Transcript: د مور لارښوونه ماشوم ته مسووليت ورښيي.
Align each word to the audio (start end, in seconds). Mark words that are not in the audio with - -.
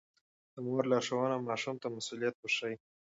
د 0.53 0.55
مور 0.67 0.83
لارښوونه 0.91 1.37
ماشوم 1.47 1.75
ته 1.81 1.87
مسووليت 1.95 2.35
ورښيي. 2.37 2.75